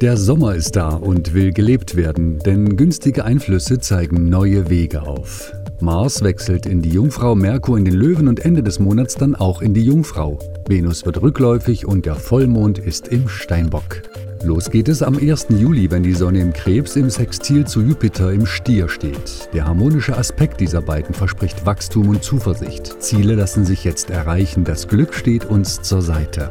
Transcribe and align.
Der 0.00 0.16
Sommer 0.16 0.56
ist 0.56 0.74
da 0.74 0.88
und 0.90 1.34
will 1.34 1.52
gelebt 1.52 1.94
werden, 1.94 2.40
denn 2.40 2.76
günstige 2.76 3.24
Einflüsse 3.24 3.78
zeigen 3.78 4.28
neue 4.28 4.68
Wege 4.68 5.02
auf. 5.02 5.52
Mars 5.80 6.22
wechselt 6.22 6.66
in 6.66 6.82
die 6.82 6.90
Jungfrau, 6.90 7.34
Merkur 7.34 7.78
in 7.78 7.84
den 7.84 7.94
Löwen 7.94 8.26
und 8.26 8.44
Ende 8.44 8.62
des 8.62 8.80
Monats 8.80 9.14
dann 9.14 9.34
auch 9.34 9.62
in 9.62 9.72
die 9.72 9.84
Jungfrau. 9.84 10.38
Venus 10.66 11.06
wird 11.06 11.22
rückläufig 11.22 11.86
und 11.86 12.06
der 12.06 12.16
Vollmond 12.16 12.78
ist 12.78 13.08
im 13.08 13.28
Steinbock. 13.28 14.02
Los 14.42 14.70
geht 14.70 14.88
es 14.88 15.02
am 15.02 15.16
1. 15.16 15.46
Juli, 15.50 15.90
wenn 15.90 16.02
die 16.02 16.12
Sonne 16.12 16.40
im 16.40 16.52
Krebs 16.52 16.96
im 16.96 17.08
Sextil 17.08 17.66
zu 17.66 17.80
Jupiter 17.80 18.32
im 18.32 18.46
Stier 18.46 18.88
steht. 18.88 19.48
Der 19.54 19.64
harmonische 19.64 20.18
Aspekt 20.18 20.60
dieser 20.60 20.82
beiden 20.82 21.14
verspricht 21.14 21.64
Wachstum 21.64 22.08
und 22.08 22.22
Zuversicht. 22.22 23.00
Ziele 23.00 23.36
lassen 23.36 23.64
sich 23.64 23.84
jetzt 23.84 24.10
erreichen, 24.10 24.64
das 24.64 24.88
Glück 24.88 25.14
steht 25.14 25.46
uns 25.46 25.80
zur 25.80 26.02
Seite. 26.02 26.50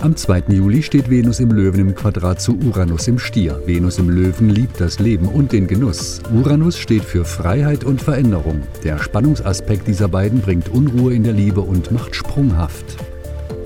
Am 0.00 0.14
2. 0.14 0.44
Juli 0.50 0.84
steht 0.84 1.10
Venus 1.10 1.40
im 1.40 1.50
Löwen 1.50 1.80
im 1.80 1.92
Quadrat 1.92 2.40
zu 2.40 2.56
Uranus 2.56 3.08
im 3.08 3.18
Stier. 3.18 3.60
Venus 3.66 3.98
im 3.98 4.08
Löwen 4.08 4.48
liebt 4.48 4.80
das 4.80 5.00
Leben 5.00 5.26
und 5.26 5.50
den 5.50 5.66
Genuss. 5.66 6.20
Uranus 6.32 6.78
steht 6.78 7.02
für 7.02 7.24
Freiheit 7.24 7.82
und 7.82 8.00
Veränderung. 8.00 8.62
Der 8.84 8.98
Spannungsaspekt 9.00 9.88
dieser 9.88 10.06
beiden 10.06 10.40
bringt 10.40 10.68
Unruhe 10.68 11.14
in 11.14 11.24
der 11.24 11.32
Liebe 11.32 11.62
und 11.62 11.90
macht 11.90 12.14
sprunghaft. 12.14 12.84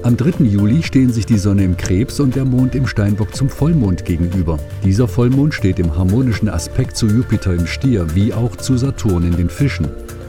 Am 0.05 0.17
3. 0.17 0.45
Juli 0.45 0.83
stehen 0.83 1.13
sich 1.13 1.27
die 1.27 1.37
Sonne 1.37 1.65
im 1.65 1.77
Krebs 1.77 2.19
und 2.19 2.35
der 2.35 2.47
Mond 2.47 2.75
im 2.75 2.87
Steinbock 2.87 3.35
zum 3.37 3.51
Vollmond 3.51 4.07
gegenüber. 4.07 4.59
Dieser 4.83 5.09
Vollmond 5.09 5.53
steht 5.53 5.79
im 5.79 5.95
harmonischen 5.95 6.49
Aspekt 6.49 6.97
zu 6.97 7.09
Jupiter 7.09 7.53
im 7.53 7.67
Stier 7.67 8.07
wie 8.15 8.33
auch 8.33 8.57
zu 8.57 8.79
Saturn 8.79 9.25
in 9.25 9.37
den 9.37 9.51
Fischen. 9.51 9.87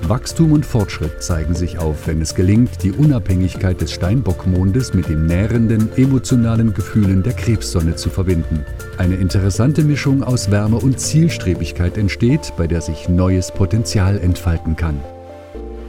Wachstum 0.09 0.51
und 0.51 0.65
Fortschritt 0.65 1.23
zeigen 1.23 1.55
sich 1.55 1.77
auf, 1.77 2.07
wenn 2.07 2.21
es 2.21 2.35
gelingt, 2.35 2.83
die 2.83 2.91
Unabhängigkeit 2.91 3.79
des 3.79 3.93
Steinbockmondes 3.93 4.93
mit 4.93 5.07
den 5.07 5.25
nährenden, 5.25 5.89
emotionalen 5.95 6.73
Gefühlen 6.73 7.23
der 7.23 7.33
Krebssonne 7.33 7.95
zu 7.95 8.09
verbinden. 8.09 8.65
Eine 8.97 9.15
interessante 9.15 9.83
Mischung 9.83 10.21
aus 10.23 10.51
Wärme 10.51 10.77
und 10.77 10.99
Zielstrebigkeit 10.99 11.97
entsteht, 11.97 12.53
bei 12.57 12.67
der 12.67 12.81
sich 12.81 13.07
neues 13.07 13.51
Potenzial 13.51 14.19
entfalten 14.19 14.75
kann. 14.75 14.99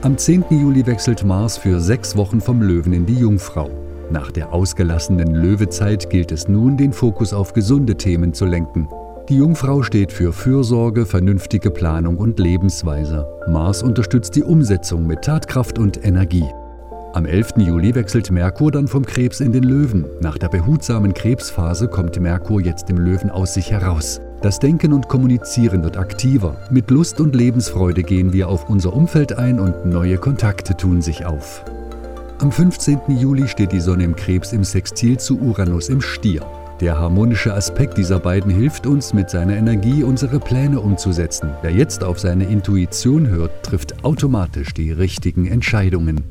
Am 0.01 0.17
10. 0.17 0.45
Juli 0.49 0.85
wechselt 0.85 1.23
Mars 1.23 1.57
für 1.57 1.81
sechs 1.81 2.15
Wochen 2.15 2.39
vom 2.39 2.61
Löwen 2.61 2.93
in 2.93 3.05
die 3.05 3.15
Jungfrau. 3.15 3.69
Nach 4.11 4.31
der 4.31 4.53
ausgelassenen 4.53 5.33
Löwezeit 5.33 6.09
gilt 6.09 6.31
es 6.31 6.47
nun, 6.47 6.77
den 6.77 6.93
Fokus 6.93 7.33
auf 7.33 7.53
gesunde 7.53 7.95
Themen 7.95 8.33
zu 8.33 8.45
lenken. 8.45 8.87
Die 9.27 9.37
Jungfrau 9.37 9.81
steht 9.81 10.11
für 10.11 10.31
Fürsorge, 10.31 11.07
vernünftige 11.07 11.71
Planung 11.71 12.17
und 12.17 12.37
Lebensweise. 12.37 13.27
Mars 13.47 13.81
unterstützt 13.81 14.35
die 14.35 14.43
Umsetzung 14.43 15.07
mit 15.07 15.23
Tatkraft 15.23 15.79
und 15.79 16.05
Energie. 16.05 16.45
Am 17.13 17.25
11. 17.25 17.53
Juli 17.57 17.95
wechselt 17.95 18.29
Merkur 18.29 18.69
dann 18.69 18.87
vom 18.87 19.03
Krebs 19.03 19.39
in 19.39 19.51
den 19.51 19.63
Löwen. 19.63 20.05
Nach 20.21 20.37
der 20.37 20.49
behutsamen 20.49 21.15
Krebsphase 21.15 21.87
kommt 21.87 22.19
Merkur 22.19 22.61
jetzt 22.61 22.87
im 22.91 22.97
Löwen 22.97 23.31
aus 23.31 23.55
sich 23.55 23.71
heraus. 23.71 24.21
Das 24.41 24.59
Denken 24.59 24.93
und 24.93 25.07
Kommunizieren 25.07 25.83
wird 25.83 25.97
aktiver. 25.97 26.57
Mit 26.69 26.91
Lust 26.91 27.19
und 27.19 27.35
Lebensfreude 27.35 28.03
gehen 28.03 28.31
wir 28.31 28.47
auf 28.47 28.69
unser 28.69 28.93
Umfeld 28.93 29.39
ein 29.39 29.59
und 29.59 29.87
neue 29.87 30.19
Kontakte 30.19 30.77
tun 30.77 31.01
sich 31.01 31.25
auf. 31.25 31.65
Am 32.37 32.51
15. 32.51 32.99
Juli 33.17 33.47
steht 33.47 33.71
die 33.71 33.79
Sonne 33.79 34.03
im 34.03 34.15
Krebs 34.15 34.53
im 34.53 34.63
Sextil 34.63 35.17
zu 35.17 35.39
Uranus 35.39 35.89
im 35.89 36.01
Stier. 36.01 36.45
Der 36.81 36.99
harmonische 36.99 37.53
Aspekt 37.53 37.97
dieser 37.97 38.19
beiden 38.19 38.51
hilft 38.51 38.85
uns, 38.85 39.13
mit 39.13 39.29
seiner 39.29 39.55
Energie 39.55 40.03
unsere 40.03 40.41
Pläne 40.41 40.81
umzusetzen. 40.81 41.51
Wer 41.61 41.71
jetzt 41.71 42.03
auf 42.03 42.19
seine 42.19 42.43
Intuition 42.43 43.27
hört, 43.27 43.63
trifft 43.63 44.03
automatisch 44.03 44.73
die 44.73 44.91
richtigen 44.91 45.45
Entscheidungen. 45.47 46.25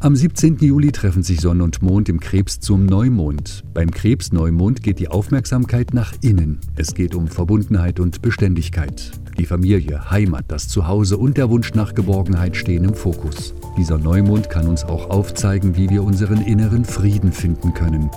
Am 0.00 0.14
17. 0.14 0.58
Juli 0.58 0.92
treffen 0.92 1.22
sich 1.22 1.40
Sonne 1.40 1.64
und 1.64 1.80
Mond 1.80 2.10
im 2.10 2.20
Krebs 2.20 2.60
zum 2.60 2.84
Neumond. 2.84 3.64
Beim 3.72 3.90
Krebsneumond 3.90 4.82
geht 4.82 4.98
die 4.98 5.08
Aufmerksamkeit 5.08 5.94
nach 5.94 6.12
innen. 6.20 6.60
Es 6.76 6.92
geht 6.92 7.14
um 7.14 7.28
Verbundenheit 7.28 7.98
und 7.98 8.20
Beständigkeit. 8.20 9.12
Die 9.38 9.46
Familie, 9.46 10.10
Heimat, 10.10 10.44
das 10.48 10.68
Zuhause 10.68 11.16
und 11.16 11.38
der 11.38 11.48
Wunsch 11.48 11.72
nach 11.72 11.94
Geborgenheit 11.94 12.54
stehen 12.54 12.84
im 12.84 12.94
Fokus. 12.94 13.54
Dieser 13.78 13.96
Neumond 13.96 14.50
kann 14.50 14.66
uns 14.68 14.84
auch 14.84 15.08
aufzeigen, 15.08 15.78
wie 15.78 15.88
wir 15.88 16.02
unseren 16.02 16.42
inneren 16.42 16.84
Frieden 16.84 17.32
finden 17.32 17.72
können. 17.72 18.10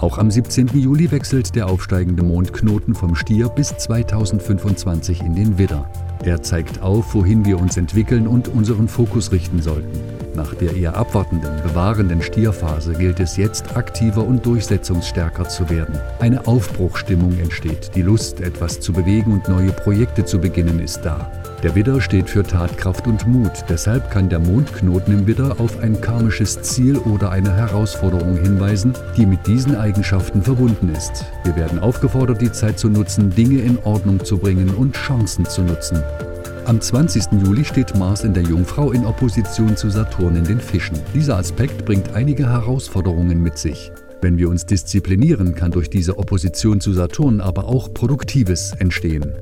Auch 0.00 0.16
am 0.18 0.30
17. 0.30 0.68
Juli 0.74 1.10
wechselt 1.10 1.56
der 1.56 1.66
aufsteigende 1.66 2.22
Mondknoten 2.22 2.94
vom 2.94 3.16
Stier 3.16 3.48
bis 3.48 3.76
2025 3.76 5.22
in 5.22 5.34
den 5.34 5.58
Widder. 5.58 5.90
Er 6.24 6.40
zeigt 6.40 6.82
auf, 6.82 7.14
wohin 7.14 7.44
wir 7.44 7.58
uns 7.58 7.76
entwickeln 7.76 8.28
und 8.28 8.46
unseren 8.46 8.86
Fokus 8.86 9.32
richten 9.32 9.60
sollten. 9.60 9.98
Nach 10.36 10.54
der 10.54 10.76
eher 10.76 10.96
abwartenden, 10.96 11.50
bewahrenden 11.64 12.22
Stierphase 12.22 12.92
gilt 12.92 13.18
es 13.18 13.36
jetzt 13.36 13.76
aktiver 13.76 14.24
und 14.24 14.46
durchsetzungsstärker 14.46 15.48
zu 15.48 15.68
werden. 15.68 15.98
Eine 16.20 16.46
Aufbruchstimmung 16.46 17.36
entsteht, 17.40 17.90
die 17.96 18.02
Lust, 18.02 18.40
etwas 18.40 18.78
zu 18.78 18.92
bewegen 18.92 19.32
und 19.32 19.48
neue 19.48 19.72
Projekte 19.72 20.24
zu 20.24 20.38
beginnen, 20.38 20.78
ist 20.78 21.00
da. 21.00 21.28
Der 21.64 21.74
Widder 21.74 22.00
steht 22.00 22.30
für 22.30 22.44
Tatkraft 22.44 23.08
und 23.08 23.26
Mut, 23.26 23.50
deshalb 23.68 24.12
kann 24.12 24.28
der 24.28 24.38
Mondknoten 24.38 25.12
im 25.12 25.26
Widder 25.26 25.56
auf 25.58 25.80
ein 25.80 26.00
karmisches 26.00 26.62
Ziel 26.62 26.96
oder 26.98 27.32
eine 27.32 27.52
Herausforderung 27.52 28.36
hinweisen, 28.36 28.92
die 29.16 29.26
mit 29.26 29.44
diesen 29.44 29.74
Eigenschaften 29.74 30.40
verbunden 30.40 30.88
ist. 30.90 31.24
Wir 31.42 31.56
werden 31.56 31.80
aufgefordert, 31.80 32.40
die 32.40 32.52
Zeit 32.52 32.78
zu 32.78 32.88
nutzen, 32.88 33.30
Dinge 33.30 33.60
in 33.62 33.76
Ordnung 33.82 34.24
zu 34.24 34.38
bringen 34.38 34.70
und 34.70 34.94
Chancen 34.94 35.46
zu 35.46 35.62
nutzen. 35.62 36.00
Am 36.64 36.80
20. 36.80 37.24
Juli 37.44 37.64
steht 37.64 37.96
Mars 37.96 38.22
in 38.22 38.34
der 38.34 38.44
Jungfrau 38.44 38.92
in 38.92 39.04
Opposition 39.04 39.76
zu 39.76 39.90
Saturn 39.90 40.36
in 40.36 40.44
den 40.44 40.60
Fischen. 40.60 40.96
Dieser 41.12 41.38
Aspekt 41.38 41.84
bringt 41.84 42.14
einige 42.14 42.48
Herausforderungen 42.48 43.42
mit 43.42 43.58
sich. 43.58 43.90
Wenn 44.20 44.38
wir 44.38 44.48
uns 44.48 44.64
disziplinieren, 44.64 45.56
kann 45.56 45.72
durch 45.72 45.90
diese 45.90 46.18
Opposition 46.18 46.80
zu 46.80 46.92
Saturn 46.92 47.40
aber 47.40 47.64
auch 47.64 47.92
Produktives 47.92 48.74
entstehen. 48.78 49.34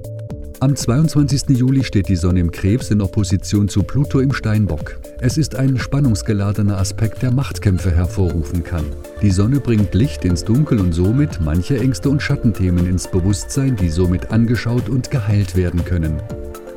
Am 0.59 0.75
22. 0.75 1.51
Juli 1.51 1.85
steht 1.85 2.09
die 2.09 2.17
Sonne 2.17 2.41
im 2.41 2.51
Krebs 2.51 2.91
in 2.91 3.03
Opposition 3.03 3.69
zu 3.69 3.83
Pluto 3.83 4.21
im 4.21 4.33
Steinbock. 4.33 4.99
Es 5.21 5.37
ist 5.37 5.55
ein 5.55 5.79
spannungsgeladener 5.79 6.79
Aspekt, 6.79 7.21
der 7.21 7.31
Machtkämpfe 7.31 7.91
hervorrufen 7.91 8.65
kann. 8.65 8.87
Die 9.21 9.31
Sonne 9.31 9.61
bringt 9.61 9.95
Licht 9.95 10.25
ins 10.25 10.45
Dunkel 10.45 10.81
und 10.81 10.93
somit 10.93 11.41
manche 11.43 11.79
Ängste 11.79 12.09
und 12.09 12.23
Schattenthemen 12.23 12.87
ins 12.87 13.07
Bewusstsein, 13.07 13.77
die 13.77 13.91
somit 13.91 14.31
angeschaut 14.31 14.89
und 14.89 15.11
geheilt 15.11 15.57
werden 15.57 15.85
können. 15.85 16.23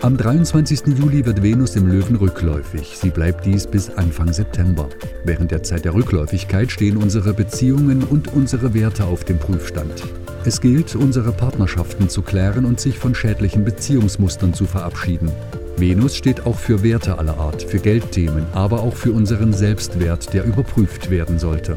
Am 0.01 0.17
23. 0.17 0.97
Juli 0.97 1.25
wird 1.25 1.41
Venus 1.41 1.77
im 1.77 1.87
Löwen 1.87 2.17
rückläufig. 2.17 2.97
Sie 2.97 3.09
bleibt 3.09 3.45
dies 3.45 3.65
bis 3.65 3.89
Anfang 3.91 4.33
September. 4.33 4.89
Während 5.23 5.51
der 5.51 5.63
Zeit 5.63 5.85
der 5.85 5.93
Rückläufigkeit 5.93 6.69
stehen 6.69 6.97
unsere 6.97 7.33
Beziehungen 7.33 8.03
und 8.03 8.33
unsere 8.33 8.73
Werte 8.73 9.05
auf 9.05 9.23
dem 9.23 9.39
Prüfstand. 9.39 10.03
Es 10.45 10.61
gilt, 10.61 10.95
unsere 10.95 11.33
Partnerschaften 11.33 12.07
zu 12.07 12.21
klären 12.21 12.63
und 12.63 12.79
sich 12.79 12.97
von 12.97 13.13
schädlichen 13.13 13.65
Beziehungsmustern 13.65 14.53
zu 14.53 14.65
verabschieden. 14.65 15.29
Venus 15.77 16.15
steht 16.15 16.45
auch 16.45 16.57
für 16.57 16.81
Werte 16.81 17.17
aller 17.17 17.37
Art, 17.37 17.61
für 17.61 17.79
Geldthemen, 17.79 18.45
aber 18.53 18.81
auch 18.81 18.95
für 18.95 19.11
unseren 19.11 19.51
Selbstwert, 19.51 20.33
der 20.33 20.45
überprüft 20.45 21.09
werden 21.09 21.39
sollte. 21.39 21.75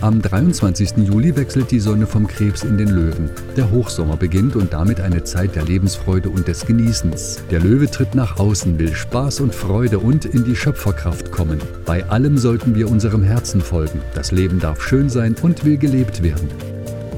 Am 0.00 0.22
23. 0.22 0.98
Juli 0.98 1.34
wechselt 1.34 1.72
die 1.72 1.80
Sonne 1.80 2.06
vom 2.06 2.28
Krebs 2.28 2.62
in 2.62 2.78
den 2.78 2.88
Löwen. 2.88 3.30
Der 3.56 3.68
Hochsommer 3.68 4.16
beginnt 4.16 4.54
und 4.54 4.72
damit 4.72 5.00
eine 5.00 5.24
Zeit 5.24 5.56
der 5.56 5.64
Lebensfreude 5.64 6.30
und 6.30 6.46
des 6.46 6.66
Genießens. 6.66 7.42
Der 7.50 7.58
Löwe 7.58 7.90
tritt 7.90 8.14
nach 8.14 8.38
außen, 8.38 8.78
will 8.78 8.94
Spaß 8.94 9.40
und 9.40 9.56
Freude 9.56 9.98
und 9.98 10.24
in 10.24 10.44
die 10.44 10.54
Schöpferkraft 10.54 11.32
kommen. 11.32 11.58
Bei 11.84 12.08
allem 12.08 12.38
sollten 12.38 12.76
wir 12.76 12.88
unserem 12.88 13.24
Herzen 13.24 13.60
folgen. 13.60 14.00
Das 14.14 14.30
Leben 14.30 14.60
darf 14.60 14.80
schön 14.82 15.08
sein 15.08 15.34
und 15.42 15.64
will 15.64 15.78
gelebt 15.78 16.22
werden. 16.22 16.48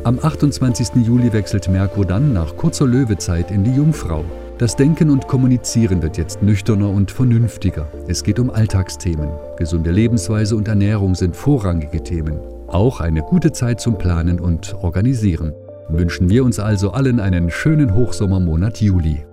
Am 0.02 0.18
28. 0.18 1.04
Juli 1.06 1.30
wechselt 1.30 1.68
Merkur 1.68 2.06
dann 2.06 2.32
nach 2.32 2.56
kurzer 2.56 2.86
Löwezeit 2.86 3.50
in 3.50 3.64
die 3.64 3.74
Jungfrau. 3.74 4.24
Das 4.56 4.74
Denken 4.74 5.10
und 5.10 5.28
Kommunizieren 5.28 6.00
wird 6.00 6.16
jetzt 6.16 6.42
nüchterner 6.42 6.88
und 6.88 7.10
vernünftiger. 7.10 7.86
Es 8.08 8.24
geht 8.24 8.38
um 8.38 8.48
Alltagsthemen. 8.48 9.28
Gesunde 9.58 9.90
Lebensweise 9.90 10.56
und 10.56 10.68
Ernährung 10.68 11.14
sind 11.14 11.36
vorrangige 11.36 12.02
Themen. 12.02 12.38
Auch 12.66 13.00
eine 13.00 13.20
gute 13.20 13.52
Zeit 13.52 13.78
zum 13.82 13.98
Planen 13.98 14.40
und 14.40 14.74
Organisieren. 14.74 15.52
Wünschen 15.90 16.30
wir 16.30 16.44
uns 16.44 16.58
also 16.58 16.92
allen 16.92 17.20
einen 17.20 17.50
schönen 17.50 17.94
Hochsommermonat 17.94 18.80
Juli. 18.80 19.26